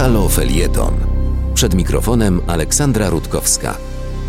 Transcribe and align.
Halo 0.00 0.28
Felieton. 0.28 0.94
Przed 1.54 1.74
mikrofonem 1.74 2.40
Aleksandra 2.46 3.10
Rutkowska, 3.10 3.76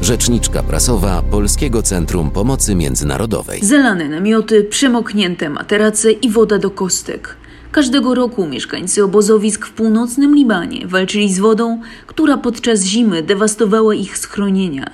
rzeczniczka 0.02 0.63
prasowa 0.63 1.21
Polskiego 1.21 1.82
Centrum 1.82 2.32
Pomocy 2.32 2.75
Międzynarodowej. 2.75 3.63
Zalane 3.63 4.10
namioty, 4.10 4.63
przemoknięte 4.63 5.49
materace 5.49 6.12
i 6.12 6.29
woda 6.29 6.57
do 6.57 6.71
kostek. 6.71 7.36
Każdego 7.71 8.15
roku 8.15 8.47
mieszkańcy 8.47 9.04
obozowisk 9.04 9.65
w 9.65 9.71
północnym 9.71 10.36
Libanie 10.36 10.88
walczyli 10.88 11.34
z 11.34 11.39
wodą, 11.39 11.82
która 12.07 12.38
podczas 12.38 12.83
zimy 12.83 13.24
dewastowała 13.24 13.96
ich 13.96 14.18
schronienia. 14.18 14.92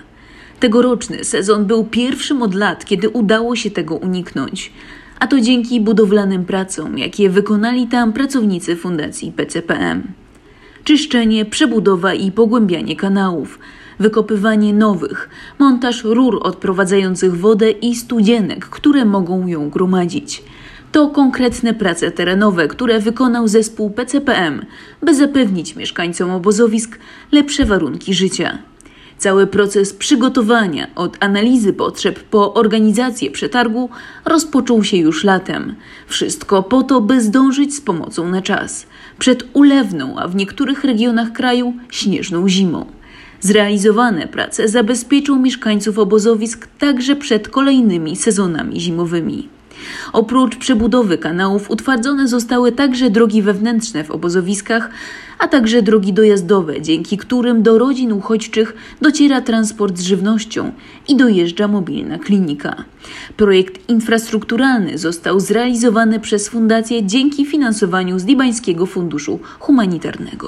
Tegoroczny 0.59 1.23
sezon 1.23 1.65
był 1.65 1.83
pierwszym 1.83 2.41
od 2.41 2.55
lat, 2.55 2.85
kiedy 2.85 3.09
udało 3.09 3.55
się 3.55 3.71
tego 3.71 3.95
uniknąć. 3.95 4.73
A 5.19 5.27
to 5.27 5.41
dzięki 5.41 5.81
budowlanym 5.81 6.45
pracom, 6.45 6.97
jakie 6.97 7.29
wykonali 7.29 7.87
tam 7.87 8.13
pracownicy 8.13 8.75
Fundacji 8.75 9.31
PCPM. 9.31 10.26
Czyszczenie, 10.87 11.45
przebudowa 11.45 12.13
i 12.13 12.31
pogłębianie 12.31 12.95
kanałów, 12.95 13.59
wykopywanie 13.99 14.73
nowych, 14.73 15.29
montaż 15.59 16.03
rur 16.03 16.39
odprowadzających 16.43 17.37
wodę 17.37 17.71
i 17.71 17.95
studzienek, 17.95 18.65
które 18.65 19.05
mogą 19.05 19.47
ją 19.47 19.69
gromadzić. 19.69 20.43
To 20.91 21.07
konkretne 21.07 21.73
prace 21.73 22.11
terenowe, 22.11 22.67
które 22.67 22.99
wykonał 22.99 23.47
zespół 23.47 23.89
PCPM, 23.89 24.65
by 25.01 25.15
zapewnić 25.15 25.75
mieszkańcom 25.75 26.31
obozowisk 26.31 26.99
lepsze 27.31 27.65
warunki 27.65 28.13
życia. 28.13 28.57
Cały 29.17 29.47
proces 29.47 29.93
przygotowania 29.93 30.87
od 30.95 31.17
analizy 31.19 31.73
potrzeb 31.73 32.19
po 32.19 32.53
organizację 32.53 33.31
przetargu 33.31 33.89
rozpoczął 34.25 34.83
się 34.83 34.97
już 34.97 35.23
latem. 35.23 35.75
Wszystko 36.07 36.63
po 36.63 36.83
to, 36.83 37.01
by 37.01 37.21
zdążyć 37.21 37.75
z 37.75 37.81
pomocą 37.81 38.29
na 38.29 38.41
czas. 38.41 38.87
Przed 39.19 39.43
ulewną, 39.53 40.15
a 40.17 40.27
w 40.27 40.35
niektórych 40.35 40.83
regionach 40.83 41.31
kraju 41.31 41.73
śnieżną 41.89 42.49
zimą. 42.49 42.85
Zrealizowane 43.39 44.27
prace 44.27 44.67
zabezpieczą 44.67 45.39
mieszkańców 45.39 45.99
obozowisk 45.99 46.67
także 46.79 47.15
przed 47.15 47.49
kolejnymi 47.49 48.15
sezonami 48.15 48.79
zimowymi. 48.79 49.56
Oprócz 50.13 50.55
przebudowy 50.55 51.17
kanałów 51.17 51.71
utwardzone 51.71 52.27
zostały 52.27 52.71
także 52.71 53.09
drogi 53.09 53.41
wewnętrzne 53.41 54.03
w 54.03 54.11
obozowiskach, 54.11 54.89
a 55.39 55.47
także 55.47 55.81
drogi 55.81 56.13
dojazdowe, 56.13 56.81
dzięki 56.81 57.17
którym 57.17 57.63
do 57.63 57.77
rodzin 57.77 58.13
uchodźczych 58.13 58.75
dociera 59.01 59.41
transport 59.41 59.97
z 59.97 60.01
żywnością 60.01 60.71
i 61.07 61.15
dojeżdża 61.15 61.67
mobilna 61.67 62.19
klinika. 62.19 62.75
Projekt 63.37 63.89
infrastrukturalny 63.89 64.97
został 64.97 65.39
zrealizowany 65.39 66.19
przez 66.19 66.49
fundację 66.49 67.05
dzięki 67.05 67.45
finansowaniu 67.45 68.19
z 68.19 68.25
Libańskiego 68.25 68.85
Funduszu 68.85 69.39
Humanitarnego. 69.59 70.47